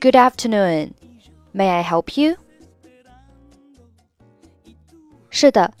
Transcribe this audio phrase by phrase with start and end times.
[0.00, 0.90] Good afternoon.
[1.54, 2.36] May I help you？
[5.30, 5.72] 是的，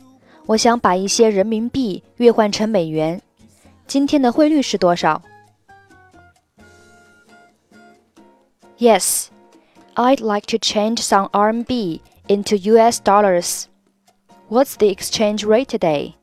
[0.46, 3.20] 我想把一些人民币兑换成美元。
[3.86, 5.22] 今天的汇率是多少？
[8.78, 9.26] Yes,
[9.94, 13.64] I'd like to change some RMB into US dollars.
[14.48, 16.14] What's the exchange rate today?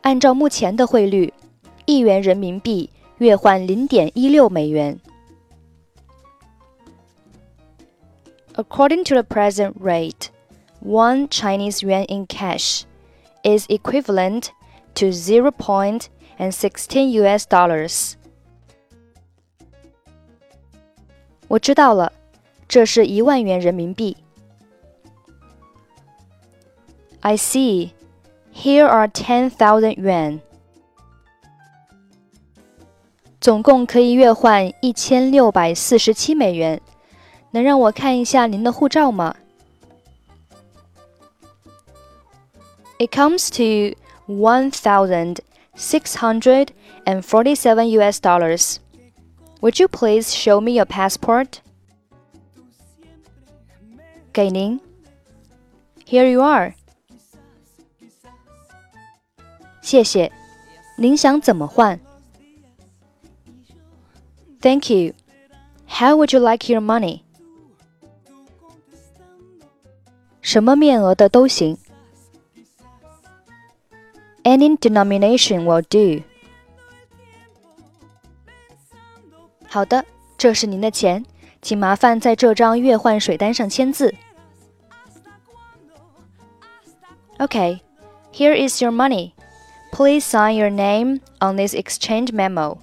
[0.00, 1.32] 按照目前的汇率，
[1.84, 4.98] 一元人民币兑换零点一六美元。
[8.54, 10.30] According to the present rate,
[10.80, 12.84] one Chinese yuan in cash
[13.44, 14.50] is equivalent
[14.94, 16.08] to 0.16
[17.22, 18.14] US dollars.
[21.46, 22.12] 我知道了，
[22.68, 24.16] 这是一万元人民币。
[27.20, 27.90] I see.
[28.52, 30.40] Here are 10,000 yuan.
[33.40, 36.80] 总共可以兑换一千六百四十七美元。
[37.52, 39.34] 能让我看一下您的护照吗？
[42.98, 45.38] It comes to one thousand
[45.76, 46.68] six hundred
[47.04, 48.20] and forty-seven U.S.
[48.20, 48.78] dollars.
[49.60, 51.60] Would you please show me your passport?
[54.32, 54.80] 给您。
[56.04, 56.74] Here you are.
[59.80, 60.32] 谢谢。
[60.96, 62.00] 您想怎么换？
[64.60, 65.14] Thank you.
[65.86, 67.22] How would you like your money?
[70.52, 71.78] 什么面额的都行。
[74.44, 76.24] Any denomination will do。
[79.68, 80.04] 好的，
[80.38, 81.24] 这是您的钱，
[81.60, 84.14] 请麻烦在这张月换水单上签字。
[87.38, 87.80] Okay,
[88.32, 89.32] here is your money.
[89.92, 92.78] Please sign your name on this exchange memo.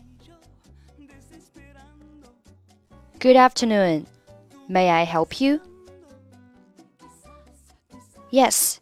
[3.20, 4.06] Good afternoon.
[4.70, 5.60] May I help you?
[8.31, 8.81] Yes,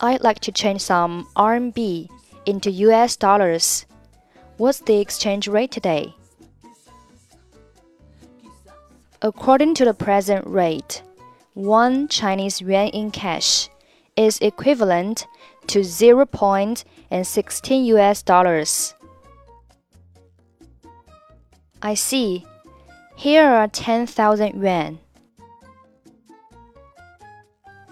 [0.00, 2.08] I'd like to change some RMB
[2.44, 3.86] into US dollars.
[4.58, 6.14] What's the exchange rate today?
[9.22, 11.02] According to the present rate,
[11.54, 13.70] one Chinese yuan in cash
[14.16, 15.26] is equivalent
[15.68, 18.94] to 0.16 US dollars.
[21.80, 22.44] I see.
[23.16, 24.98] Here are 10,000 yuan